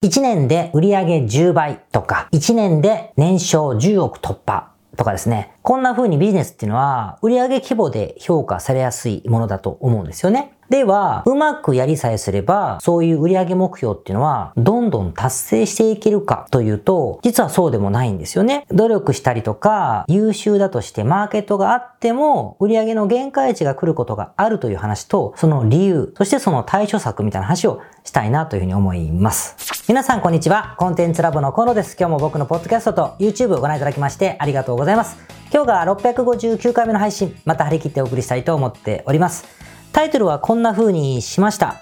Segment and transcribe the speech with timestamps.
[0.00, 5.50] 1年で売上10倍とか、1年で年商10億突破とかですね。
[5.68, 10.54] こんな風にビジネスっていうのは売上規模で評価されやすいものだと思うんですよね。
[10.70, 18.66] では、うまくやりさえすれば、そういう売上目標っていうのは、どんどん達成していけるかというと、実はそうでもないんですよね。
[18.70, 29.56] 努力したりとか、優秀だとしてマーケットがあっても、売上の限界値が来ることがあるという話と、その理由、そしてその対処策みたいな話をしたいなというふうに思います。
[29.88, 30.76] 皆さんこんにちは。
[30.78, 31.96] コンテンツラボのコロです。
[31.98, 35.16] 今日も僕のポッドキャストと YouTube をご覧いただきましてありがとうございます。
[35.50, 39.46] 今日が659回目の配信、また張り切ってお送りしたいと思っております。
[39.92, 41.76] タイトルはこんな風にしました。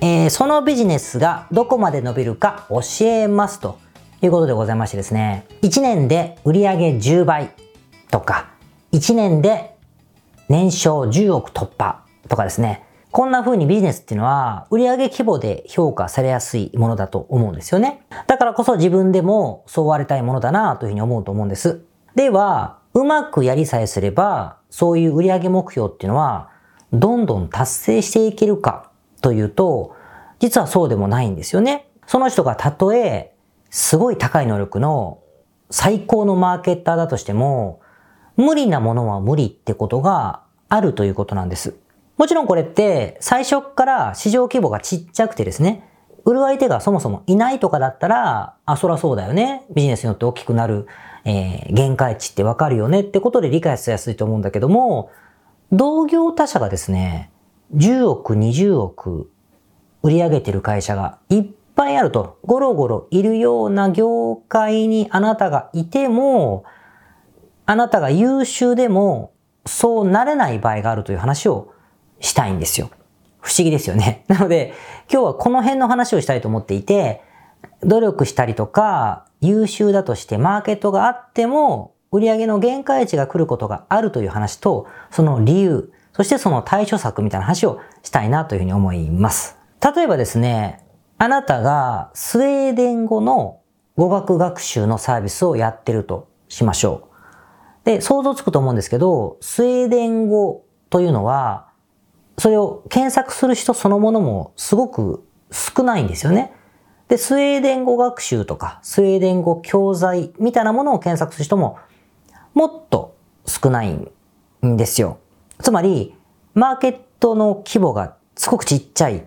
[0.00, 3.78] えー、そのビジネスがどこまで伸びるか教えますと
[4.22, 7.50] いうことでございましてですね、1年で売上10倍
[8.12, 8.50] とか、
[8.92, 9.74] 1年で
[10.48, 18.06] 年商10億突破とかですね、こんな風にビジネスっていうのは売上規模で評価されやすいものだと思うんですよね。
[18.28, 21.89] だからこそ自分でもそうありたいものだなというふうに思うと思うんです。
[22.14, 26.50] では、うまくやりさえすれば、そういう売上目標っていうのは
[26.92, 29.94] どんどん達成していけるかというと、
[30.38, 31.88] 実はそうでもないんですよね。
[32.06, 33.34] その人がたとえ、
[33.70, 35.20] すごい高い能力の
[35.70, 37.80] 最高のマーケッターだとしても、
[38.36, 41.76] 無理なものは無理ってことがあるということなんです。
[42.16, 45.88] もちろんこれって最初から市場規模がちっちゃくてですね、
[46.24, 49.64] 売る相手がそもそもいないとかだったら、あ、そらそうだよね。
[49.74, 50.86] ビジネスによって大きくなる、
[51.24, 55.10] えー、限界値ってわかるよねってことで理解しやすいと思うんだけども、
[55.72, 57.30] 同業他社がですね、
[57.74, 59.30] 10億、20億
[60.02, 66.64] 売り上げてる会社がいっぱいあると、ゴロゴロいるような業界にあなたがいても、
[67.66, 69.32] あなたが優秀でも、
[69.66, 71.72] そうなれない場合があるという話を
[72.18, 72.90] したいんですよ。
[73.40, 74.24] 不思議ですよね。
[74.28, 74.74] なので、
[75.12, 77.22] 今日はこの辺の話をしたいと思っていて、
[77.82, 89.56] 努力したりとか、優秀だとしてマーケットがあっても、売上の限界値が来ることがあるという話と、その理由、そしてその対処策みたいな話をしたいなというふうに思います。
[89.94, 90.84] 例えばですね、
[91.18, 93.60] あなたがスウェーデン語の
[93.96, 97.08] 語学学習のサービスをやってるとしましょ
[97.84, 97.84] う。
[97.84, 101.68] で、想像つくと思うんですけど、スウェーデン語というのは、
[102.38, 106.52] それを検索する人そのものもすごく少ないんですよね。
[107.10, 111.76] で、スウェーデン語学習とか、スウェーデン語教材みたいなものを検索する人も
[112.54, 113.16] もっと
[113.46, 115.18] 少ないんですよ。
[115.60, 116.14] つまり、
[116.54, 119.22] マーケットの規模がすごくちっちゃいっ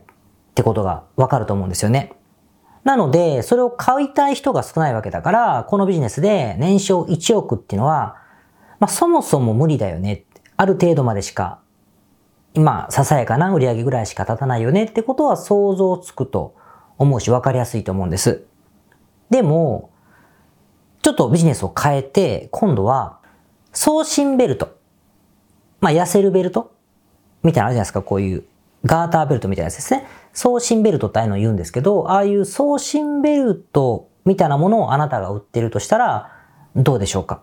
[0.56, 2.14] てことがわかると思うんですよね。
[2.86, 8.16] なので、それを買いたい人が少ないわけだから、このビジネスで年商1億っていうのは、
[8.80, 10.24] まあそもそも無理だよね。
[10.56, 11.60] ある程度までしか、
[12.54, 16.56] 今、ささやかな売り上げぐらいしか立たないよねってことは想像つくと
[17.04, 18.46] 思うし分かりやすいと思うんです。
[19.30, 19.92] でも、
[21.02, 23.20] ちょっとビジネスを変えて、今度は、
[23.74, 24.78] 送信ベルト。
[25.82, 26.74] まあ、痩せるベルト
[27.44, 28.44] みたいなのあるじゃないですか、こういう。
[28.86, 30.08] ガーターベルトみたいなやつですね。
[30.34, 36.32] 送信ベルトってああいうのを言うんですけど、ああいう送信ベルトみたいなものをあなたが売ってるとしたら、
[36.76, 37.42] どうでしょうか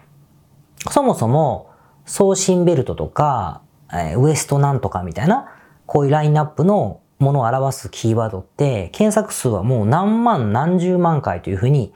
[0.90, 1.70] そもそも、
[2.06, 5.48] 送信ベルトとか、えウエストなんとかみたいな、
[5.86, 11.92] こういうラインナップのものを表すキーワードって、検索数はもう何万何十万回というふうに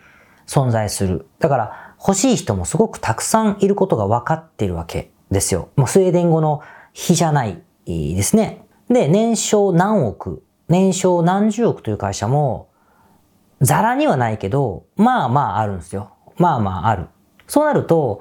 [0.46, 1.26] 存在する。
[1.40, 5.70] だから欲しい人もすごくたくさんいることが分かってるわけですよ。
[5.76, 6.60] もうスウェーデン語の
[6.92, 8.66] 比じゃないですね。
[8.88, 12.68] で、年商何億、年商何十億という会社も、
[13.60, 16.10] ザラにはないけど、まあまああるんですよ。
[16.36, 17.06] まあまあある。
[17.46, 18.20] そうなると、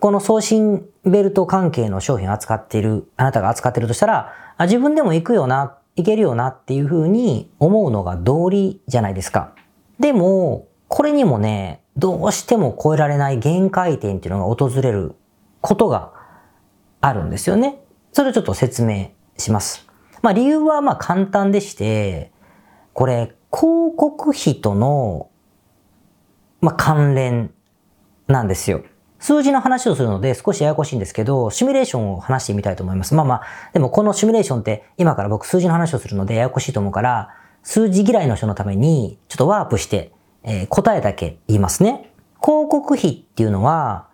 [0.00, 9.54] この送信ベルト関係の商品を扱っている、あなたが扱っているとしたら、自分でも行くよな、行けるよなっていうふうに思うのが道理じゃないですか。
[9.98, 15.14] でも、これにもね、どうしても超えられない限界点っていうのが訪れる
[15.60, 16.12] ことが
[17.00, 17.80] あるんですよね。
[18.12, 19.86] それをちょっと説明します。
[20.22, 22.32] まあ理由はまあ簡単でして、
[22.92, 25.30] これ広告費との
[26.60, 27.52] まあ関連
[28.26, 28.82] なんですよ。
[29.24, 33.14] 数字の話をするので少しややこしいんですけど、シミュレーションを話してみたいと思います。
[33.14, 33.42] まあまあ、
[33.72, 37.30] でもこのシミュレーションって今から僕数字の話をするのでややこしいと思うから、
[37.62, 40.12] 数字嫌いの人のためにちょっとワープして
[40.44, 42.10] えー、答えだけ言いますね。
[42.42, 44.06] 広告費っていうのは、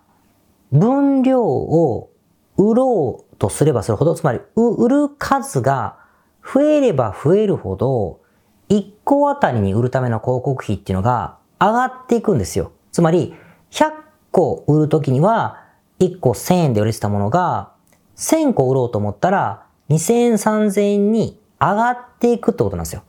[0.72, 2.10] 分量を
[2.56, 5.98] 売ろうとすればするほど、つまり売る数が
[6.42, 8.20] 増えれば増えるほど、
[8.68, 12.70] 1個あたりに売るための広告費っていうのが上がっていくんですよ。
[12.92, 13.34] つまり、
[13.72, 13.90] 100
[14.30, 15.64] 個売るときには、
[16.00, 17.72] 1個1000円で売れてたものが、
[18.16, 23.02] 1000個売ろうと思ったら、2000円、3000円に上がっていくってことなんですよ。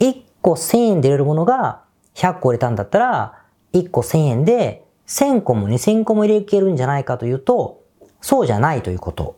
[0.00, 1.82] 1個1000円で売れるものが、
[2.14, 3.42] 100個売れたんだったら、
[3.72, 7.82] 1個1000円で、1000個も2000個も入れけるんじゃないかというと、
[8.20, 9.36] そうじゃないということ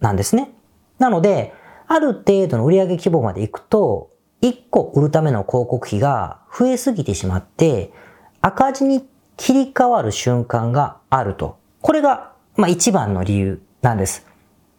[0.00, 0.52] なんですね。
[0.98, 1.54] なので、
[1.86, 4.10] ある程度の売上規模まで行くと、
[4.40, 7.92] 1個売るための広告費が増えすぎてしまって、
[8.40, 9.06] 赤字に
[9.42, 11.58] 切り替わる瞬間があると。
[11.80, 14.24] これが、まあ一番の理由なんです。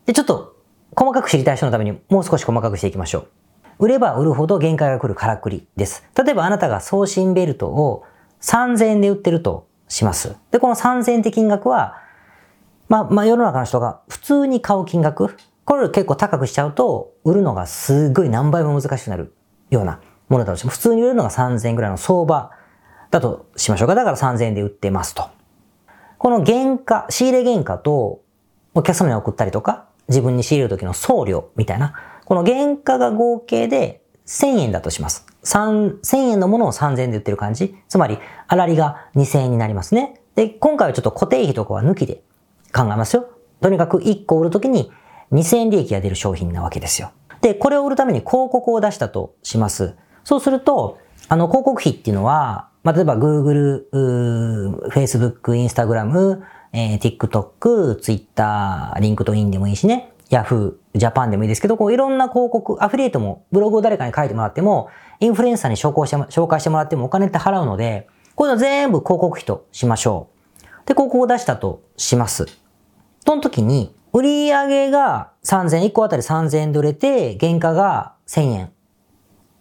[0.06, 0.56] で、ちょっと
[0.96, 3.28] 細かく知りたい人のためにもう少し細かくしていきましょ
[3.80, 3.86] う。
[3.86, 6.06] 売れば売るほど限界が来るからくりです。
[6.16, 8.06] 例えばあなたが送信ベルトを
[8.40, 10.38] 3000円で売ってるとします。
[10.52, 11.98] で、この3000円って金額は、
[12.88, 19.36] まあ、まあ世の中の人が普通に買う金額、これを結構高くしちゃうと、売るのがすっごい何倍も難しくなる
[19.72, 20.00] ような
[20.30, 22.52] ものだとしても、普通に売るのが3000円ぐらいの相場
[23.14, 23.96] だとしましょうか。
[23.96, 25.30] だから3000円で売ってますと。
[26.18, 28.22] この原価、仕入れ原価と
[28.74, 31.94] お客様に送ったりとか、自分に仕入れる時の送料みたいな、
[32.26, 35.28] この原価が合計で1000円だとします。
[35.44, 37.76] 1000円のものを3000円で売ってる感じ。
[37.88, 38.18] つまり、
[38.48, 40.20] あらりが2000円になりますね。
[40.34, 42.24] で、今回はちょっと固定費とかは抜きで
[42.74, 43.30] 考えますよ。
[43.62, 44.92] とにかく1個売るときに
[45.32, 47.12] 2000円利益が出る商品なわけですよ。
[47.42, 49.96] で、これを売るために広告を出したとします。
[50.24, 53.88] そうすると、あの、広告費っていうのは、まあ、例えば Google、
[54.90, 56.42] Facebook、Instagram、
[56.74, 64.90] えー、TikTok、Twitter、LinkedIn でもいいしね、Yahoo、Japan でもいいですけど、こういろんな広告、アフィリエイトもブログを誰かに書いてもらっても、
[65.20, 70.28] インフルエンサーに紹介して紹介してもらってもお金って払うので、こういうの全部広告費としましょ
[70.60, 70.64] う。
[70.86, 72.46] で、広告を出したとします。
[73.26, 78.72] その時に、売上が3000、1個あたり3000円で売れて、原価が1000円。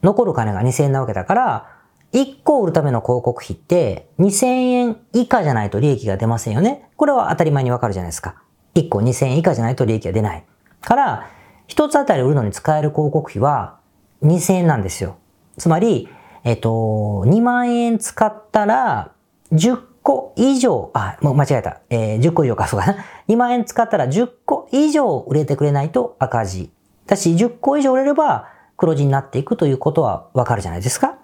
[0.03, 1.72] 残る金が2000円なわけだから、
[2.13, 6.91] 1個売るための広告費って2000円以下じゃないと利益が出ませんよね。
[6.97, 8.43] これは当たり前にわかるじゃないですか。
[8.75, 10.45] 1個2000円以下じゃないと利益が出ない。
[10.83, 11.31] から、
[11.69, 13.79] 1つあたり売るのに使える広告費は
[14.23, 15.17] 2000円なんですよ。
[15.57, 16.09] つまり、
[16.45, 19.13] えっと、2万円使ったら
[19.53, 21.81] 10個以上、あ、もう間違えた。
[21.89, 23.05] えー、10個以上か、そうかな。
[23.29, 26.71] 2万円使ったら10個以上売れてくれないと赤字。
[27.07, 31.22] だし、10個以上売れれば黒字になっていくということはわかるじゃないですか。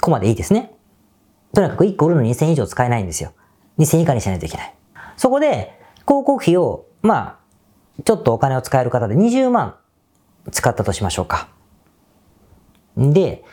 [0.00, 0.74] ここまでいいですね。
[1.54, 3.32] とにかく1個売るの2000以上使えないんですよ。
[3.78, 4.74] 2000以下にしないといけない。
[5.16, 7.38] そこで、広告費を、ま
[7.98, 9.76] あ、ちょっとお金を使える方で20万
[10.50, 11.48] 使ったとしましょうか。
[12.96, 13.44] で、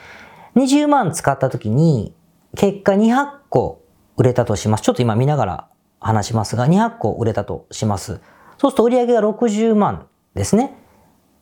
[0.56, 2.14] 20万使った時に、
[2.56, 3.82] 結果200個
[4.18, 4.84] 売れたとします。
[4.84, 5.68] ちょっと今見ながら
[6.00, 8.22] 話しますが、200個売れたとします。
[8.58, 10.78] そうすると売上が60万ですね。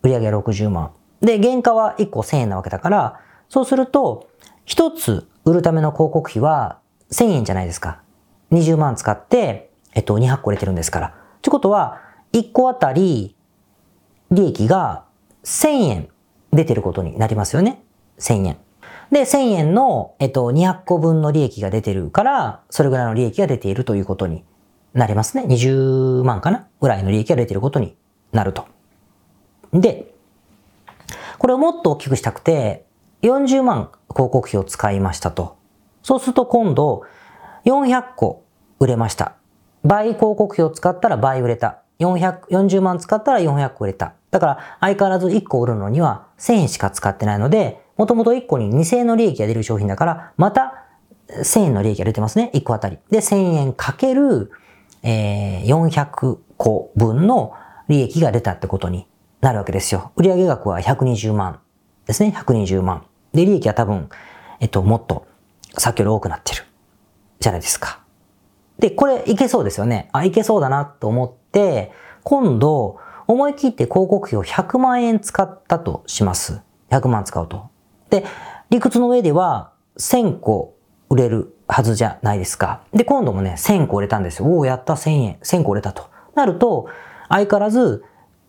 [0.01, 0.91] 売上が60万。
[1.21, 4.27] で、原価は1個1000円なわけだから、そうすると、
[4.65, 6.79] 1つ売るための広告費は
[7.11, 8.01] 1000円じゃないですか。
[8.51, 11.07] 20万使って、えっと、200個売れてるんですから。
[11.07, 11.11] っ
[11.41, 12.01] てことは、
[12.31, 13.35] 1個あたり
[14.31, 15.05] 利益が
[15.43, 16.09] 1000円
[16.51, 17.83] 出てることになりますよね。
[18.19, 18.57] 1000円。
[19.11, 24.43] で、1000円の、えっと、200個分の利益が出てるから、それぐらいの利益が出ているということに
[24.93, 25.43] なりますね。
[25.43, 26.67] 20万かな？
[26.79, 27.95] ぐらいの利益が出てることに
[28.31, 28.65] なると。
[29.73, 30.13] で、
[31.37, 32.85] これをもっと大きくしたくて、
[33.23, 35.57] 40万広告費を使いましたと。
[36.01, 37.03] そうすると今度、
[37.65, 38.43] 400個
[38.79, 39.35] 売れました。
[39.83, 41.79] 倍広告費を使ったら倍売れた。
[41.99, 44.13] 400、40万使ったら400個売れた。
[44.31, 50.85] だから相変わらず1個売るのには1000円しか使ってないので、もともと1個に2000円の利益が出る商品だから、また
[51.29, 52.51] 1000円の利益が出てますね。
[52.53, 52.97] 1個あたり。
[53.09, 54.51] で、1000円かける、
[55.03, 57.53] えー、400個分の
[57.87, 59.07] 利益が出たってことに
[59.41, 60.11] なるわけですよ。
[60.15, 61.59] 売上額は120万
[62.07, 62.33] ですね。
[62.35, 63.05] 120万。
[63.33, 64.09] で、利益は多分、
[64.59, 65.25] えっと、もっと、
[65.77, 66.63] さっきより多くなってる。
[67.39, 67.99] じゃないですか。
[68.79, 70.09] で、これいけそうですよね。
[70.13, 71.91] あ、いけそうだなと思って、
[72.23, 72.97] 今度、
[73.27, 76.61] 思い切って広告費を100万円使ったとします。
[76.89, 77.69] 100万使うと。
[78.09, 78.25] で、
[78.69, 80.75] 理屈の上では1000個
[81.09, 82.81] 売れるはずじゃないですか。
[82.93, 84.47] で、今度もね、1000個売れたんですよ。
[84.47, 85.37] おお、やった1000円。
[85.43, 86.09] 1000個売れたと。
[86.35, 86.87] なると、
[87.29, 88.03] 相変わらず、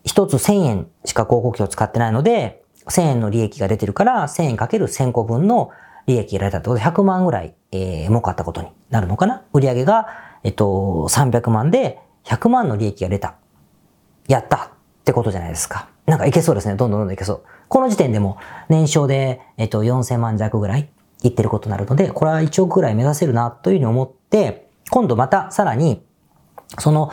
[0.05, 5.71] 一つ1000円しか広告費を使ってないので、1000円の利益が出てるから、1000円かける1000個分の
[6.07, 9.43] 利益が出たってことで、100万ぐらい、えー、儲かったことになるのかな？
[9.53, 10.07] 売上が、
[10.43, 13.37] えっと、300万で、100万の利益が出た。
[14.29, 14.69] やったっ
[15.05, 15.89] てことじゃないですか。
[16.07, 16.77] なんかいけそうですね。
[16.77, 17.43] どんどんどんどんいけそう。
[17.69, 18.39] この時点でも
[18.69, 20.91] 年商で、えっと、4000万弱ぐらい
[21.23, 26.05] いってることになるので、これは1億ぐらい目指せるなというふうに思って、今度またさらに、
[26.79, 27.11] その、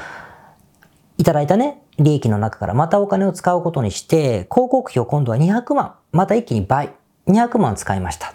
[1.18, 6.94] いただいたね、利益の中からまたお金を使うことにして、広告費を今度は200万、また一気に倍、
[7.28, 8.34] 200万使いました。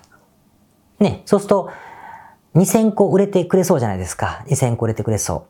[0.99, 1.71] ね、そうすると、
[2.55, 4.45] 2000個売れてくれそうじゃないですか。
[4.47, 5.47] 2000個売れてくれそ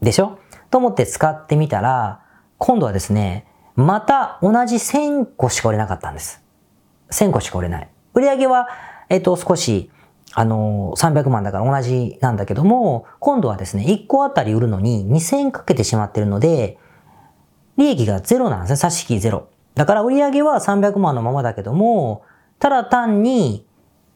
[0.00, 0.04] う。
[0.04, 0.38] でしょ？
[0.70, 2.22] と思って使ってみたら、
[2.58, 6.42] 今度はですね、また同じ1000個しか売れなかったんです。
[7.10, 7.88] 1000個しか売れない。
[8.14, 8.68] 売り上げは、
[9.08, 9.90] えっ、と、少し
[10.38, 16.78] あの、300万だから同じなんだけども、今度はですね、1個あたり売るのに2000かけてしまってるので、
[17.76, 18.76] 利益がゼロなんですね。
[18.76, 19.48] 差し引きゼロ。
[19.74, 22.22] だから売上は300万のままだけども、
[22.58, 23.66] ただ単に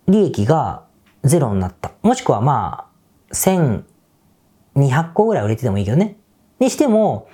[0.08, 0.84] 利益が
[1.22, 1.92] ゼロになった。
[2.02, 2.86] もしくはま
[3.30, 3.84] あ、1200
[5.12, 6.16] 個ぐらい売れててもいいけどね。
[6.58, 7.28] にしても、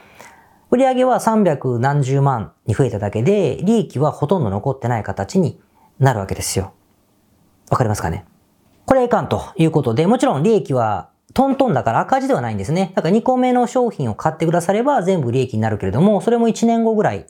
[0.70, 5.60] 売上は300何十万に増えただけで、利益はほとんど残ってない形に
[6.00, 6.72] なるわけですよ。
[7.70, 8.24] わかりますかね？
[8.84, 12.92] これいかんということで、もちろん利益はトントンだから赤字ではないんですね。
[12.94, 17.26] だから2個目の商品を買ってくだされば全部利益になるけれども、それも1年後ぐらい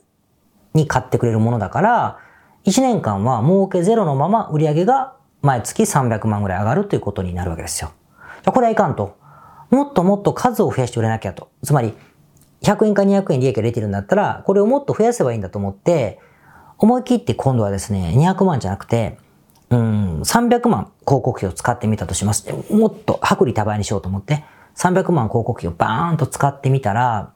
[0.74, 2.18] に買ってくれるものだから、
[2.64, 7.92] 1年間は儲けゼロのまま売り上げが毎月300万ぐらい上がるということになるわけですよ。
[8.42, 9.16] じゃこれはいかんと。
[9.70, 11.50] もっともっと数を増やして売れなきゃと。
[11.64, 11.94] つまり、
[12.62, 16.20] 100円か200円利益が出てるんだったら、これをもっと増やせばいいんだと思って、
[16.78, 19.18] 思い切って今度はですね、200万じゃなくて、
[19.70, 22.48] うん、300万広告費を使ってみたとします。
[22.70, 24.44] もっと薄利多売にしようと思って、
[24.76, 27.32] 300万広告費をバーンと使ってみたら、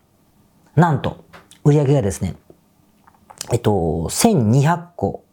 [0.77, 1.25] なんと、
[1.65, 2.37] 売り上げがですね、
[3.53, 5.25] えっと、1200個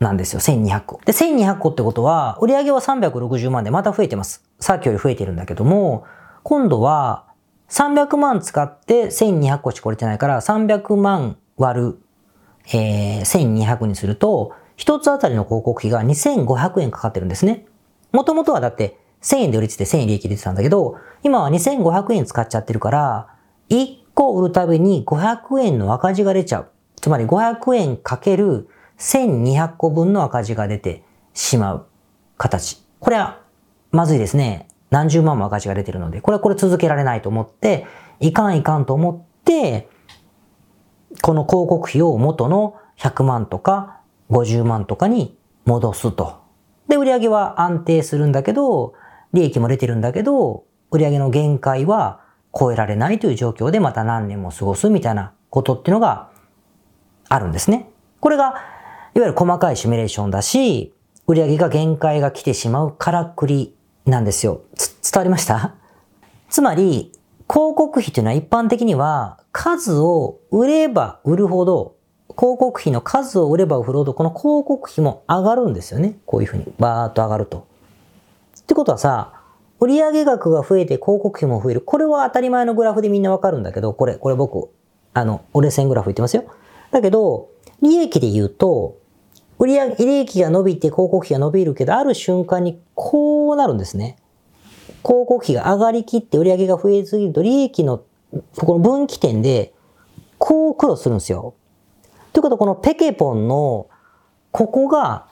[0.00, 0.40] なんですよ。
[0.40, 1.00] 1200個。
[1.04, 4.44] で、1200個ってことは、売り上げは360万でまた増えてます。
[4.58, 6.04] さっきより増えてるんだけども、
[6.42, 7.26] 今度は、
[7.68, 11.98] 300万使って1200個しか売れてないから、300万割る、
[12.74, 17.66] えー、1200にすると、一つあたりの広告費が2500円かかってるんですね。
[18.12, 23.28] もともとはだって1000円で売りつて1000円利益出てたんだけど、今は2500円使っちゃってるから、
[23.70, 26.68] 1個売るたびに500円の赤字が出ちゃう。
[27.00, 31.02] つまり500円かける1200個分の赤字が出て
[31.34, 31.86] しまう
[32.36, 32.84] 形。
[33.00, 33.40] これは
[33.90, 34.68] まずいですね。
[34.90, 37.86] 何十万も赤字が出てるので、これはこれ続けられないと思って、
[38.20, 39.88] いかんいかんと思って、
[41.22, 44.01] この広告費を元の100万とか
[44.32, 46.40] 50万とかに戻すと。
[46.88, 48.94] で、売上は安定するんだけど、
[49.32, 52.20] 利益も出てるんだけど、売上の限界は
[52.58, 56.30] 超えられないという状況でまた何年も過ごすみたいなことっていうのが
[57.28, 57.88] あるんですね。
[58.20, 58.54] これが、
[59.14, 60.94] いわゆる細かいシミュレーションだし、
[61.26, 64.62] 売上が限界が来てしまうからくりなんですよ。
[64.76, 65.74] 伝わりました？
[66.48, 67.12] つまり、
[67.48, 71.96] 広告費というのは一般的には数を売れば売るほど
[72.36, 76.18] 広告費の数を売れば売るほど、この広告費も上がるんですよね。
[76.26, 77.66] こういうふうに、バーっと上がると。
[78.60, 79.42] ってことはさ、
[79.80, 81.80] 売上額が増えて広告費も増える。
[81.80, 84.70] これは当たり前のグラフでみんなわかるんだけど、これ、これ僕、
[85.12, 86.44] あの、折れ線グラフ言ってますよ。
[86.90, 87.48] だけど、
[87.82, 88.96] 利益で言うと、
[89.58, 94.16] 売上、利益が伸びて広告費が伸びるけど、ある瞬間にこうなるんですね。
[95.04, 98.02] 広告費が上がりきって売上が増えすぎると、利益の、
[98.56, 99.74] この分岐点で、
[100.38, 101.54] こう苦労するんですよ。
[102.32, 103.88] ということは、このペケポンの、
[104.50, 105.26] ここが、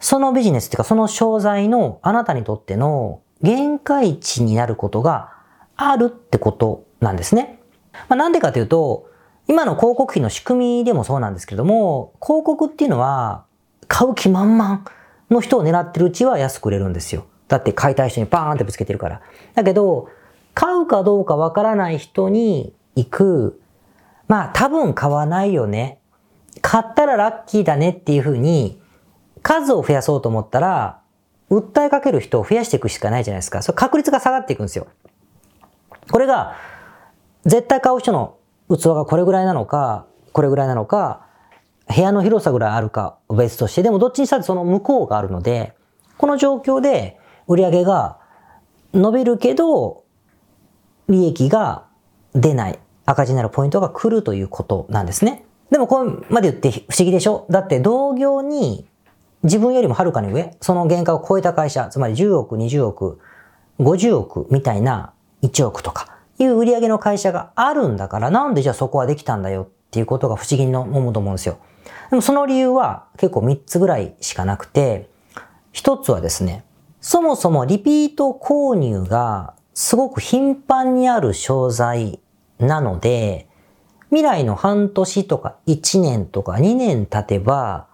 [0.00, 5.32] そのビジネスっていうか、その商材のあなたにとっての限界値になることが
[5.76, 7.60] あるってことなんですね。
[8.08, 9.08] まあ、なんでかというと、
[9.48, 13.44] 今の広告費の仕組みでもそうなんですけども、広告っていうのは、
[13.88, 14.84] 買う気満々
[15.30, 17.26] の人を狙ってるうちは安く売れるんですよ。
[17.48, 19.20] だって買いたい人にバーンってぶつけてるから。
[19.54, 20.08] だけど、
[20.54, 23.60] 買うかどうかわからない人に行く、
[24.28, 25.98] まあ多分買わないよね
[26.62, 28.80] 買ったらラッキーだねっていうふうに、
[29.42, 31.00] 数を増やそうと思ったら、
[31.50, 33.60] 訴えかける人を増やしていくしかないじゃないですか。
[33.60, 34.86] それ確率が下がっていくんですよ。
[36.10, 36.54] これが、
[37.44, 38.36] 絶対買う人の
[38.70, 41.26] 器がこれぐらいなのか、これぐらいなのか、
[41.94, 45.74] 部屋の広さぐらいあるか別として、でもどっちにしたってその向こうがあるので、
[46.16, 48.18] この状況で売り上げが
[48.94, 50.04] 伸びるけど、
[51.08, 51.86] 利益が
[52.34, 55.44] 出ない赤字になるポイントが来るということなんですね。
[55.72, 57.46] でもこれまで言って不思議でしょ？
[57.50, 58.86] だって同業に
[59.42, 63.18] 自分よりもはるかに上、その原価を超えた会社、つまり10億、20億、
[63.80, 71.58] 50億みたいな1億とかいう売り上げの会社があるんだから、なんでじゃあそこはできたんだよっていうことが不思議に思うと思うんですよ。
[72.10, 75.08] でもその理由は結構3つぐらいしかなくて、
[75.72, 76.64] 1つはですね、
[77.00, 82.20] そもそもリピート購入がすごく頻繁にある商材
[82.58, 83.48] なので、
[84.12, 87.86] 未来の半年とか1年とか2年経てば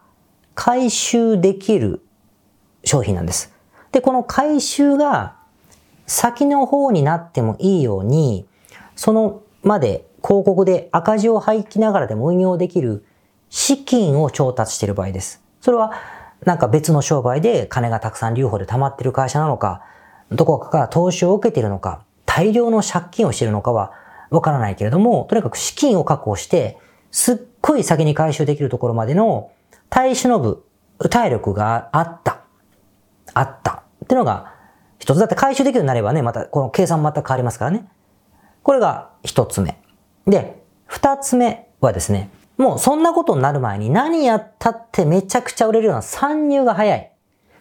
[0.57, 2.05] 回収できる
[2.83, 3.55] 商品なんです。
[3.93, 5.37] で、この回収が
[6.09, 8.49] 先の方になってもいいように、
[8.97, 13.05] そのまで広告で赤字を廃棄ながらでも運用できる
[13.49, 15.41] 資金を調達している場合です。
[15.61, 15.93] それは
[16.45, 19.85] なんか別の商売で金がたくさん留保で溜まってる会社なのか、
[20.33, 23.93] どこかから投資を受けているのか、大量の借金をしているのかは
[24.31, 26.79] わからないけれども、とにかく資金を確保して、
[27.11, 29.51] すっごい先に回収できるところまでの
[29.91, 30.65] 耐え忍ぶ
[31.11, 32.41] 体力があった。
[33.35, 33.83] あった。
[34.05, 34.55] ってのが
[34.99, 35.19] 一つ。
[35.19, 37.89] だって回収できるようになればね、またこの計算も全く変わりますからね。
[38.63, 39.81] これが一つ目。
[40.27, 47.13] で、二つ目はですね、もうそんなことになる前に何やったってめちゃくちゃ売れるような参入が早い。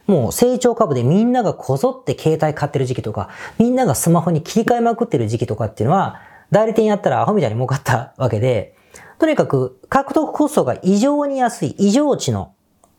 [0.07, 6.21] もう成長株でみんながこぞって携帯買ってる時期とか、みんながスマホに切り替えまくってる時期とかっていうのは、
[6.51, 8.75] 代理店やったらアホみたいに儲かったわけで、
[9.20, 12.54] とにかく獲得コストが異常に安い、異常値の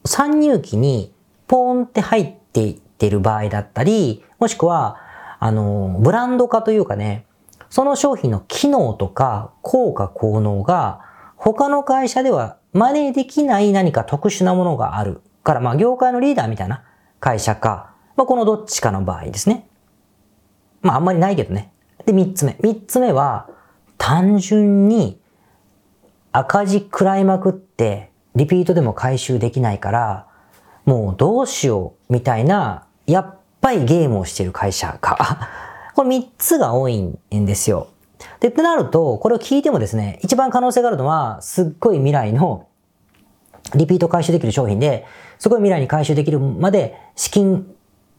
[0.04, 1.14] 参入期に
[1.46, 4.96] ポーンって入っていってる場合だったり、もしくは、
[5.40, 7.24] あの、ブランド化というかね、
[7.70, 11.00] その商品の機能とか効果効能が
[11.36, 16.82] 他の会社では真似できない何か特殊なものがあるから、まあ業界のリーダーみたいな
[17.20, 19.68] 会社か、まあこのどっちかの場合ですね。
[20.80, 21.72] まああんまりないけどね。
[22.06, 22.56] で、三つ目。
[22.60, 23.48] 三つ目は、
[23.96, 25.20] 単純に
[26.32, 30.26] 赤字食らいまくって、リピートでも回収できないから、
[30.84, 35.48] もうどうしようみたいな、やっぱりゲームをしている会社か。
[35.94, 37.88] これ三つが多いんですよ。
[38.40, 42.68] で、ってなると、これを聞いてもですね、一番可能性があるのは、すっごい未来の
[43.74, 45.04] リピート回収できる商品で、
[45.38, 47.66] すごい未来に回収できるまで資金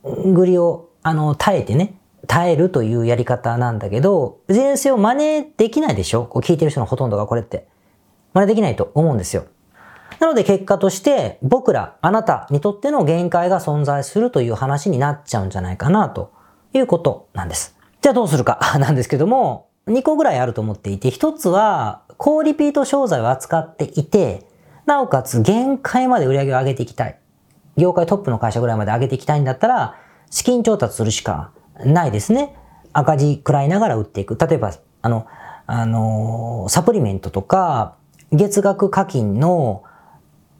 [0.04, 1.96] 繰りを、あの、耐えてね、
[2.28, 6.26] 耐えるというやり方なんだけど、前世を真似できないでしょ？
[6.26, 7.68] こう聞いてる人のほとんどがこれって。
[8.34, 9.46] 真似できないと思うんですよ。
[10.20, 16.32] なので結果として僕ら、あなたにとっての限界が存在するという話になっちゃうんじゃないかなと
[16.74, 17.76] いうことなんです。
[18.02, 24.46] じゃあどうするか なんですけども、2個ぐらいあると思っていて、1つは高リピート商材を扱っていて、
[24.86, 27.18] なおかつ限界まで売り上げを上げていきたい。
[27.78, 29.96] 業界トップの会社ぐらいまで上げていきたいんだったら、
[30.30, 31.52] 資金調達するしか
[31.86, 32.56] ないですね。
[32.94, 34.38] 赤字食らいながら売っていく。
[34.38, 35.26] 例えば、あの、
[35.68, 37.96] あの、サプリメントとか、
[38.32, 39.84] 月額課金の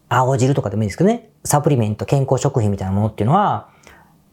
[0.08, 3.68] 青汁とかでもいいですけどね、サプリメント、健康食品みたいなものっていうのは、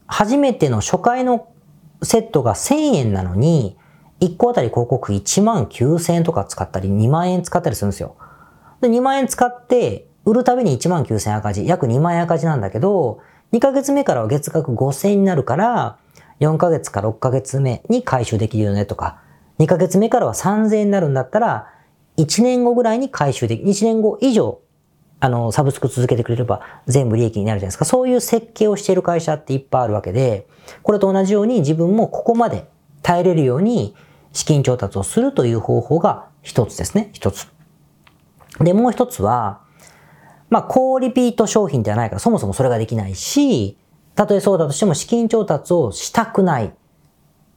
[0.06, 1.48] 初めての初回の
[2.02, 3.76] セットが1000円なのに、
[4.20, 8.16] 1個あたり広告1万9000円とか使ったり、2万円使ったりするんですよ。
[8.80, 13.20] で、2万円使って、売るたびに1万9000円赤字、約2万円赤字なんだけど、
[13.52, 15.96] 2ヶ月目からは月額5000円になるから、
[16.40, 19.20] 4ヶ月か6ヶ月目に回収できるよねとか、
[19.58, 21.72] 2ヶ月目からは3000円になるんだったら、
[22.16, 24.60] 1年後ぐらいに回収でき、1年後以上、
[25.20, 27.84] あの、サブスク続けてくれれば全部利益になるじゃないですか。
[27.84, 30.46] そういう設計をしている会社っていっぱいあるわけで、
[30.82, 32.68] これと同じように自分もここまで
[33.02, 33.94] 耐えれるように
[34.32, 37.10] 資金調達をするという方法が一つですね。
[37.12, 37.48] 一つ。
[38.60, 39.60] で、もう一つは、
[40.50, 43.76] まあ、高リピート商品ではないから、そもそもそれができないし、
[44.18, 46.72] たとえそうだとしても資金調達をしたくない。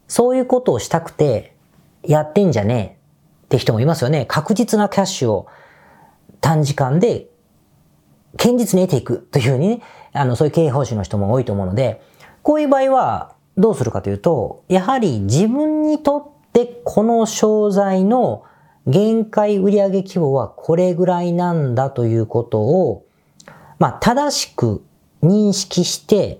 [0.06, 1.56] そういうことをしたくて、
[2.04, 2.98] やってんじゃね
[3.42, 4.26] えって人もいますよね。
[4.26, 5.48] 確実なキャッシュを
[6.40, 7.26] 短時間で
[8.36, 12.00] 堅実に得ていくというふうにね、あの、そういう経営方針の人も多いと思うので、
[12.42, 18.44] こういう場合はどうするかというと、やはり自分にとってこの商材の
[18.86, 23.04] 限界売上規模はこれぐらいなんだということを、
[23.80, 24.84] まあ、正しく
[25.24, 26.38] 認識して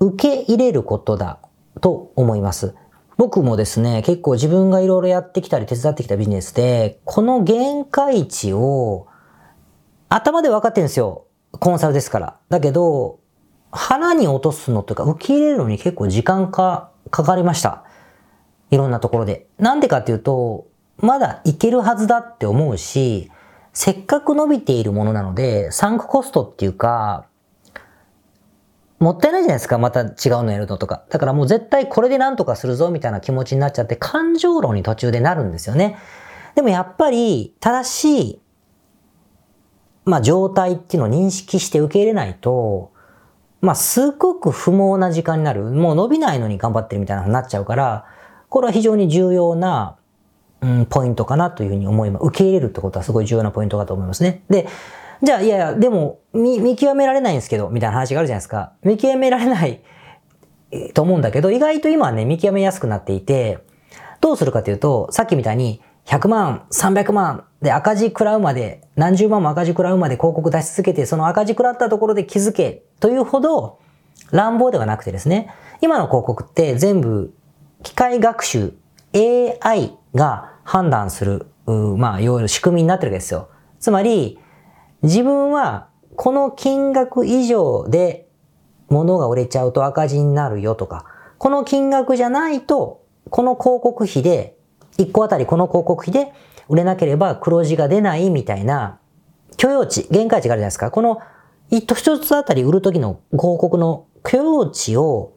[0.00, 1.40] 受け入れることだ
[1.80, 2.74] と思います。
[3.16, 9.08] 僕もですね、結構自分がいろいろやってきたり手伝ってきたビジネスで、この限界値を
[10.08, 11.26] 頭で分かってるんですよ。
[11.52, 12.36] コンサルですから。
[12.48, 13.18] だけど、
[13.72, 17.84] 腹に落とすのとか、受け入れるのに結構時間か、かかりました。
[18.70, 19.48] いろんなところで。
[19.58, 23.30] なんでかっていうと、まだいけるはずだって思うし、
[23.72, 27.26] せっかく伸びているものなので、サンクコストっていうか、
[28.98, 30.10] もったいないじゃないですか、また違う
[30.42, 31.04] のやるのとか。
[31.08, 35.96] だからもう絶対これで何とかするぞみたいな気持ちになっちゃって、感情論に途中でなるんですよね。
[36.56, 38.40] でもやっぱり、正しい、
[40.04, 42.92] まあ状態っていうのを認識して受け入れないと、
[43.60, 45.62] まあすごく不毛な時間になる。
[45.64, 48.04] もう伸びないのに頑張ってるみたいなになっちゃうから、
[48.48, 49.96] これは非常に重要な、
[50.60, 52.24] うん、ポイントかなというふうに思います。
[52.24, 54.42] 受け入れるってことはすごい重要なポイントかと思いますね。
[54.48, 54.66] で、
[55.22, 58.72] じゃあ、いやいや、でも、見、見極められないんですけど、みたいな話があるじゃないですか。
[58.82, 59.80] 見極められない
[60.94, 63.58] と思うんだけど、意外と今はね、見極めやすくなっていて、
[64.20, 73.78] どうするかというと、さっきみたいに、100万、300万で赤字食らうまで、何十万も赤字食らうまで広告出し続けて、その赤字食らったところで気づけというほど
[74.30, 75.52] 乱暴ではなくてですね、
[75.82, 77.34] 今の広告って全部
[77.82, 78.72] 機械学習、
[79.14, 83.48] AI が判断する、まあ、いわゆる仕組みになってるわけですよ。
[83.78, 84.38] つまり、
[85.02, 88.28] 自分はこの金額以上で
[88.88, 91.04] 物が売れちゃうと赤字になるよとか、
[91.38, 94.56] この金額じゃないと、この広告費で、
[94.98, 96.32] 1個あたりこの広告費で
[96.68, 98.98] 売れなければ黒字が出ないみたいな
[99.56, 100.90] 許容値、限界値があるじゃないですか。
[100.90, 101.20] この
[101.70, 105.34] 一つあたり売るときの広告の許容値を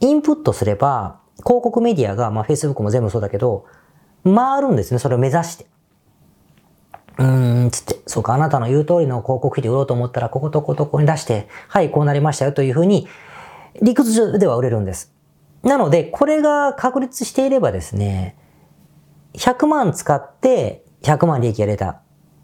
[0.00, 3.66] インプットすれば、広告メディアが、まあ Facebook も全部そうだけど、
[4.24, 4.98] 回るんですね。
[4.98, 5.66] それを目指して。
[7.18, 13.06] うーん、つって、そうか、あなたの言う通りの広告費で売ろうと思ったら、こことこことここに出して、はい、こうなりましたよというふうに、
[13.82, 15.12] 理屈上では売れるんです。
[15.62, 18.36] なので、これが確立していればですね、
[19.34, 22.00] 100万使って100万利益が出た。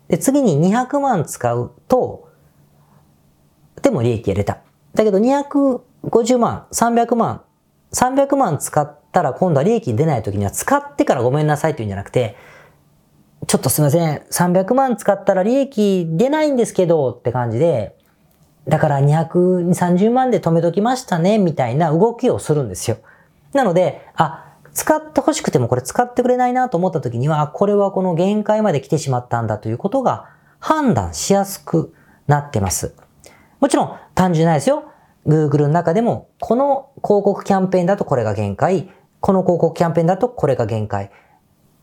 [0.08, 2.28] で、次に200万使うと、
[3.82, 4.58] でも利益が出た。
[4.94, 7.42] だけど250万、300万、
[7.92, 12.36] 300万使ったら今度は利益出ない時には使ってからごめんなさいって言うんじゃなくて、
[13.50, 17.96] ちょっとすいません、300万使ったら利益出ないんですけどって感じで、
[18.68, 22.98] だから230万で止めときましたね、みたいな動きをするんですよ。
[23.52, 30.28] なので、あ、使って欲しくてもこれ使ってくれないなと思った時には、これはこの限界まで来てしまったんだということが
[30.60, 31.92] 判断しやすく
[32.28, 32.94] なってます。
[33.58, 34.84] もちろん単純ないですよ。
[35.26, 41.10] Google の中でも、この広告キャンペーンだとこれが限界、この広告キャンペーンだとこれが限界、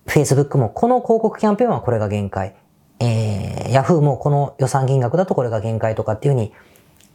[0.08, 2.56] Facebook もこの広告キャンペーンはこれが限界、
[3.00, 6.54] えー、Yahoo もこの予算金額だとこれが限界とかっていうふうに、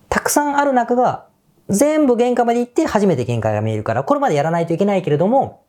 [0.09, 1.27] たくさんある中が
[1.69, 5.65] 全部限界まで行って初めて限界が見えるから、これまでやらないといけないけれども、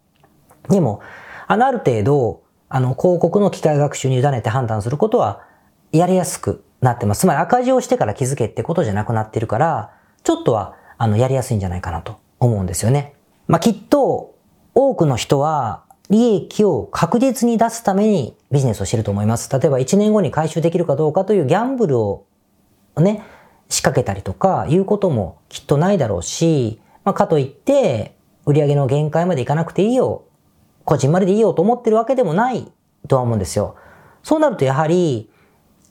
[0.69, 1.01] でも、
[1.47, 5.41] あの、ある程度、あの、広告の機械学習に委ねて判断することは、
[5.91, 7.21] やりやすくなってます。
[7.21, 9.91] つまり赤字をしてから気づけってことじゃなくなってるから、
[10.23, 13.15] ちょっとは、あの、やりやすいんじゃないかなと思うんですよね。
[13.47, 14.35] まあ、きっと、
[14.73, 19.49] 多くの人は、利益を確実に出すためにビジネスをしてると思います。
[19.51, 22.25] 例えば1年後に回収できるかどうかというギャンブルを
[22.97, 23.23] ね、
[23.69, 30.25] 仕掛けたりとかいうこともきっとないだろうし、まあ、かといって売上の限界までいかなくていいよ、
[30.85, 32.71] 個人まででいいよと思ってるわけでもない
[33.07, 33.75] とは思うんですよ。
[34.21, 35.29] そうなるとやはり、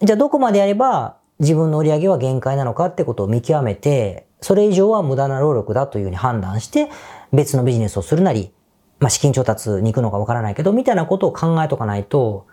[0.00, 6.90] じゃあどこまでやれば自分の売り上げは限界なのかってことを見極めて、それ以上は無駄な労力だというふうに判断して、
[7.32, 8.52] 別のビジネスをするなり、
[9.02, 12.46] まあ、資金調達に行くのかわからないけど、みたいなことを考えとかないと、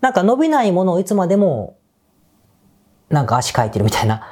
[0.00, 1.76] なんか伸びないものをいつまでも、
[3.10, 4.22] なんか足かいてるみたいな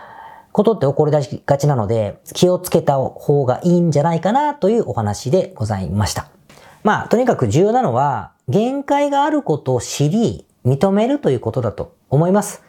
[0.52, 6.28] ことって起こり出しがちなので、気をつけた方がいいんじゃないかなというお話でございました。
[6.84, 12.62] まあ、とにかく重要なのは、限界があることを知り、認めるということだと思います。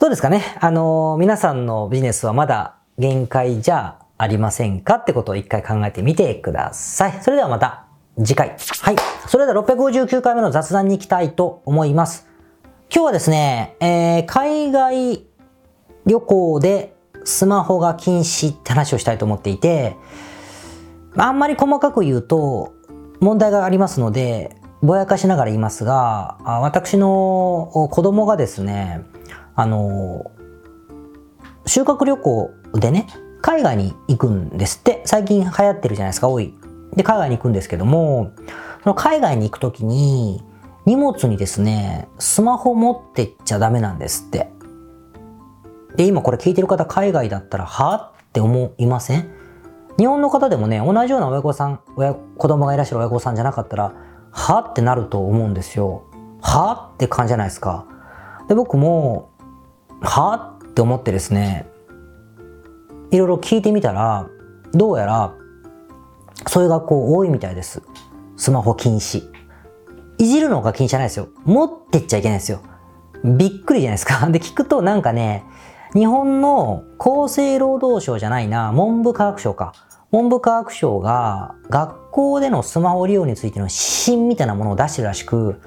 [0.00, 0.42] どうですかね？
[0.60, 4.96] あの、皆さんのビジネスはまだ限界じゃありませんか？
[4.96, 7.22] ってことを一回考えてみてください。
[7.22, 7.85] それではまた
[8.18, 8.56] 次回。
[8.80, 8.96] はい。
[9.28, 12.26] それでは659回目の雑談に行きたいと思います。
[12.92, 15.26] 今日はですね、えー、海外
[16.06, 19.96] 旅行でスマホが禁止って話をしたいと思っていて、
[21.16, 22.74] あんまり細かく言うと
[23.20, 29.02] 問題がありますので、ぼやかしながら言いますが、私の子供がですね、
[29.54, 30.30] あの、
[31.66, 33.08] 修学旅行でね、
[33.42, 35.02] 海外に行くんですって。
[35.04, 36.54] 最近流行ってるじゃないですか、多い。
[36.96, 38.32] で、海外に行くんですけども、
[38.82, 40.42] その海外に行くときに、
[40.86, 44.50] 荷物にですね、スマホ持ってっちゃダメなんですって。
[45.96, 49.30] で、今これ聞いてる方海外だったら、はって思いません？
[49.98, 53.94] 日本の方でもね、同じような親御さん、親、子供がいらっしゃる親御さんじゃなかったら、
[54.30, 56.04] はってなると思うんですよ。
[56.42, 57.86] はって感じじゃないですか。
[58.48, 59.30] で、僕も、
[60.02, 61.66] はって思ってですね、
[63.10, 64.28] いろいろ聞いてみたら、
[64.72, 65.32] どうやら、
[66.46, 67.82] そういう学校多いみたいです。
[68.36, 69.30] スマホ禁止。
[70.18, 71.28] いじるのが禁止じゃないですよ。
[71.44, 72.60] 持ってっちゃいけないですよ。
[73.24, 74.26] びっくりじゃないですか。
[74.30, 75.44] で、聞くとなんかね、
[75.94, 79.72] 日本の厚生労働省じゃないな、文部科学省か。
[80.12, 83.74] 文部科学省が学校でのスマホ利用についての指
[84.16, 85.60] 針みたいなものを出してるらしく、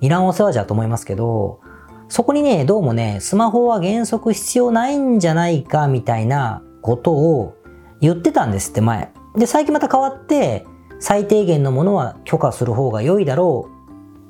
[0.00, 1.60] いらんお世話じゃと思いますけど、
[2.08, 7.54] そこにね、どうもね、スマホは原則必要ないんじゃないかみたいなことを
[8.00, 9.12] 言ってたんですって前。
[9.36, 10.66] で、最近また変わって、
[11.00, 13.68] 最低限のものは許可する方が良いだろ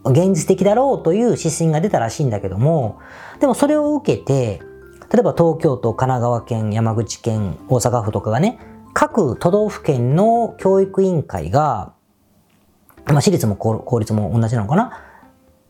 [0.05, 2.99] う、現実的だろうという指針が出たらしいんだけども、
[3.41, 4.61] でもそれを受けて、
[5.13, 8.59] 例えば東京都、神奈川県、山口県、大阪府とかがね、
[8.95, 11.93] 各都道府県の教育委員会が、
[13.05, 14.99] まあ、私立も公立も同じなのかな？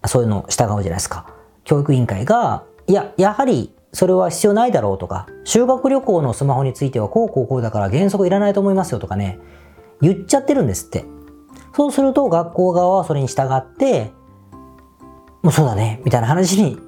[0.07, 1.27] そういうのを従うじゃないですか。
[1.64, 9.38] 教育委員会が、いや、やはりそれは必要ないだろうとか、修学旅行のスマホについてはこうこうこうだから原則いらないと思いますよとかね、
[10.00, 11.05] 言っちゃってるんですって。
[11.74, 14.12] そうすると学校側はそれに従って、
[15.42, 16.78] もうそうだね、みたいな話に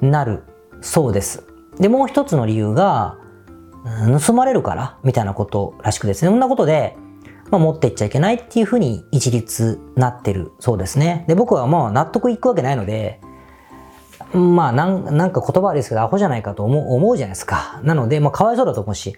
[0.00, 0.44] なる
[0.80, 1.44] そうです。
[1.78, 3.18] で、もう一つの理由が、
[4.20, 6.30] 盗まれるから、みたいなことらしくですね。
[6.30, 6.96] そんなことで、
[7.50, 11.24] まあ、持っていっちゃいけないっていうふうに一律なってるそうですね。
[11.28, 13.20] で、僕はまあ納得いくわけないので、
[14.32, 17.80] まあなん、なんか言葉ですけど、アホじゃないかと思う思うじゃないですか。
[17.82, 19.16] なので、まあ、かわいそうだと思うし。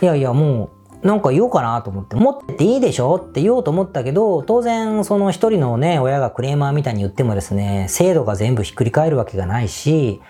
[0.00, 0.70] いやいやも
[1.02, 10.20] うなんか言おうかなと思って持ってていいでしょって言おうと思ったけど当然その一人のね親がクレーマーみたいに言ってもですね制度が全部ひっくり返るわけがないし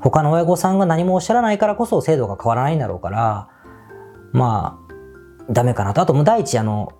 [0.00, 3.48] 他の親御さんが何もおっしゃらないからこそ制度が変わらないんだろうから
[4.32, 4.78] ま
[5.48, 6.92] あダメかなとあともう第一あの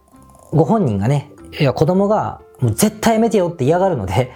[0.53, 4.33] ご本人がねいや子供がもう絶対やめてよって嫌がるので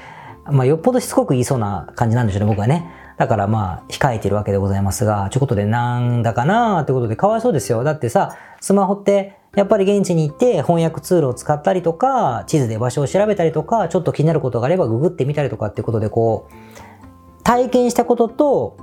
[0.50, 7.82] まあよっぽどしつこく言いそうな感じなんでしょうね僕はねだからまあ、控えてるわけでございますが、ちょことでなんだかなってことでかわいそうですよ。
[7.82, 18.76] だってさ、スマホって、やっぱり現地に行って翻訳ツールを使ったりとか、地図で場所を調べたりとか、ちょっと気になることがあればググってみたりとかっていうことでこう、体験したことと、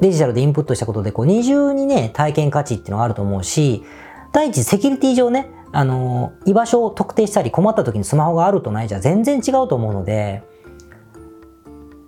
[0.00, 3.84] デジタルでインプットしたことで、こう、二重にね、体験価値っていうのがあると思うし、
[4.32, 10.42] 第一、セキュリティ上ね、あの、居場所を特定したり困った時にスマホがあるとないじゃ全然違うと思うので、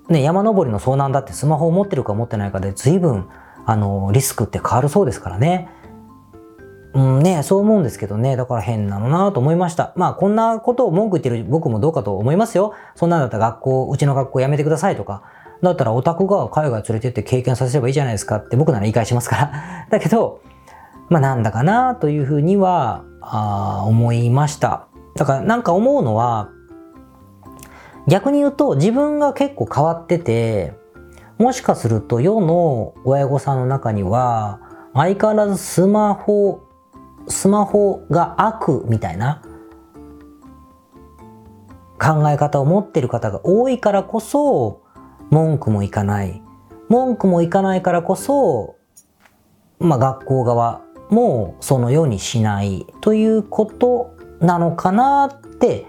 [0.09, 3.29] ね、山登りの遭難だってスマホを持ってるか持ってないかで随分、
[3.67, 5.69] あの、リスクって変わるそうですからね。
[6.95, 8.37] うんね、そう思うんですけどね。
[8.37, 9.93] だから変なのなと思いました。
[9.97, 12.75] まあ、こんなことを文句言ってる僕もどうかと思いますよ。
[12.95, 15.23] そんなんだったら学校、うちの学校やめてくださいとか。
[15.63, 19.53] だったらオタクが海外連れてって経験させればいいじゃないですかって僕なら言い返しますから。
[19.91, 20.41] だけど、
[21.09, 24.87] まあなんだかなというふうには、あ思いました。
[25.17, 26.49] だからなんか思うのは、
[28.09, 30.73] 逆に言うと自分が結構変わってて、
[31.37, 34.61] もしかすると世の親御さんの中には、
[34.95, 36.63] 相変わらずスマホ、
[37.29, 39.43] スマホが悪みたいな
[42.01, 44.83] 考え方を持ってる方が多いからこそ、
[45.31, 46.43] 文句もいかない。
[46.89, 48.77] 文句もいかないからこそ、
[49.79, 55.87] まあ学校側もそのようにしないということなのかなって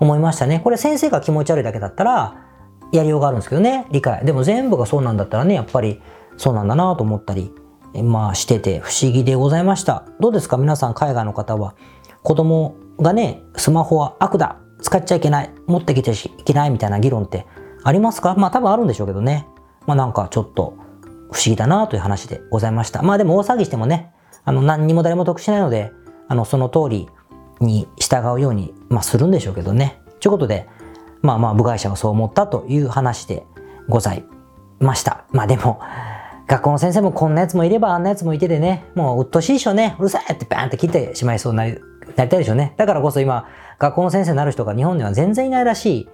[0.00, 0.60] 思いましたね。
[0.60, 2.36] これ先生が気持ち悪いだけだったら、
[2.92, 4.24] やりようがあるんですけどね、理解。
[4.24, 6.00] でも全部がそうなんだったらね、やっぱり
[6.36, 7.52] そうなんだなと思ったり、
[8.02, 10.04] まあしてて不思議でございました。
[10.20, 10.56] どうですか？
[10.56, 11.74] 皆さん海外の方は。
[12.22, 17.46] 子供がね、スマホは悪だ使っちゃいけない持ってきていけないみたいな議論って
[17.82, 18.34] ありますか？
[18.36, 19.46] まあ多分あるんでしょうけどね。
[19.86, 20.76] まあなんかちょっと
[21.32, 23.02] 不思議だなという話でございました。
[23.02, 24.12] まあでも大騒ぎしてもね、
[24.44, 25.92] あの何にも誰も得しないので、
[26.28, 27.08] あのその通り
[27.64, 30.00] に従うように、まあ、するんでしょうけどね。
[30.20, 30.68] ということで、
[31.22, 33.44] まあまあ部外者はそう思ったという話で
[33.88, 34.24] ござい
[34.78, 35.24] ました。
[35.32, 35.80] まあでも、
[36.46, 39.96] 学校の先生もこんなやつもいればあんなやつもいてでね、もううっとしいでしょね。
[39.98, 41.80] うるさいってバーンって切ってしまいそうになり
[42.16, 42.74] なりたいでしょうね。
[42.76, 43.48] だからこそ今、
[43.78, 46.08] 学校の先生になる人が日本には全然いないらしい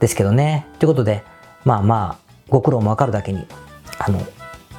[0.00, 0.66] ですけどね。
[0.78, 1.22] ということで、
[1.64, 3.46] まあまあ、ご苦労もわかるだけに、
[3.98, 4.20] あの、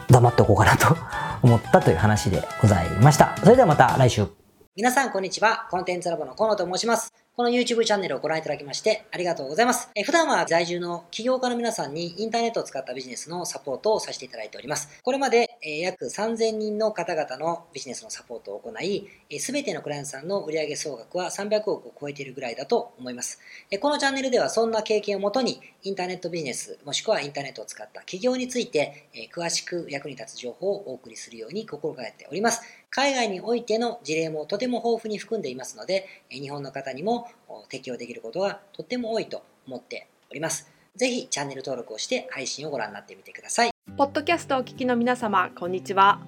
[0.10, 0.96] 黙っておこうかなと
[1.44, 3.36] 思ったという話でございました。
[3.38, 4.37] それではまた来週。
[4.78, 5.68] 皆さん、こんにちは。
[5.72, 7.12] コンテンツラボの河野と申します。
[7.36, 9.92] この YouTube チャンネルをご覧いただきましてありがとうございます。
[9.96, 15.02] え普段は在住の起業家の皆さんにインターネットを使ったビジネスのサポートをさせていただいております。
[15.04, 19.08] これまで、え約3000人の方々のビジネスのサポートを行い、
[19.40, 23.40] すべてのクライアントさんの売上総額は300億を超えているぐらいだと思います。
[23.70, 32.62] えこのチャンネルではそんな経験をもとにインターネットビジネスもしくはインターネットを使った起業について、え詳しく役に立つ情報をお送りするように心がけております。
[32.90, 37.30] 海外においての事例もとても豊富に含んでいますので、日本の方にも
[37.70, 40.70] 適用できることがとっても多いと思っております。
[40.98, 43.72] ぜひチャンネル登録をして配信をご覧になってみてください。
[43.96, 46.20] ポッドキャストをお聞きの皆様、こんにちは。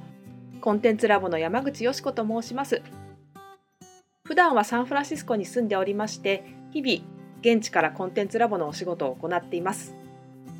[0.61, 2.81] コンテンツラボの山口よし子と申します。
[4.23, 9.95] 普段はサンフランシスコに住んでおりまして、日々現地からコンテンツラボのお仕事を行っています。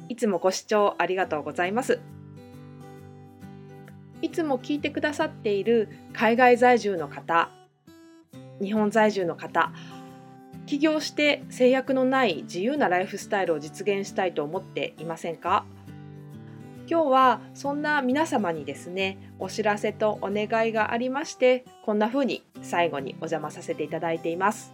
[0.07, 1.99] いつもご視聴ありがとうございます。
[4.21, 7.49] いつも聞いてくださっている海外在住の方、
[8.61, 9.71] 日本在住の方、
[10.65, 15.65] 起業して制約のない自由なライフスタイルを実現したいと思っていませんか？
[16.89, 24.73] 今日はそんな皆様にですねお知らせとお願いがありましてこんな風に最後にお邪魔させていただいています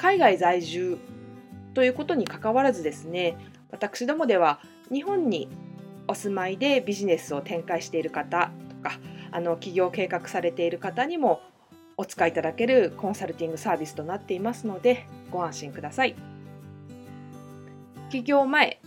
[0.00, 0.98] 海外在住
[1.74, 3.36] ということにかかわらずですね
[3.70, 4.60] 私どもでは
[4.90, 5.46] 日本に
[6.08, 8.98] お住まいでビジネスを展開している方とか
[9.30, 11.42] あの起業計画されている方にも
[11.98, 16.16] お使いいただけるコンサルティングサービスとなっていますのでご安心ください。
[18.08, 18.80] 起業前、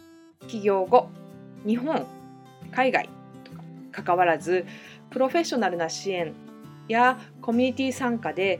[0.48, 1.10] 起業後、
[1.64, 2.08] 日本、
[2.72, 3.08] 海外
[3.92, 4.66] とか関わらず
[5.12, 6.34] プロフェッショナルな支援
[6.88, 8.60] やコミュニティ参加で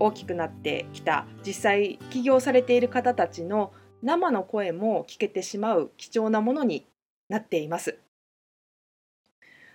[0.00, 6.86] 大きくなってきた実際起業されている方たちの生の声も聞けてしまう貴重なものに
[7.28, 7.98] なっています。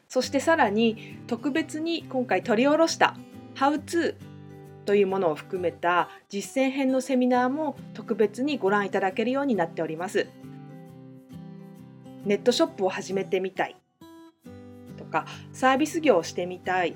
[0.08, 3.16] そしてさらに特別に今回取り下ろした
[3.56, 4.16] 「How to」
[4.86, 10.28] というものを含めた実践編のセミナーも特別にご覧いただけるようになっております。
[12.26, 13.76] ネットショップを始めてみたい
[14.98, 16.96] とかサービス業をしてみたい